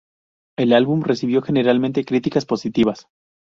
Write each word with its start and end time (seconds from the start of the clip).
El 0.57 0.73
álbum 0.73 1.03
recibió 1.03 1.43
generalmente 1.43 2.05
críticas 2.05 2.47
positivas. 2.47 3.05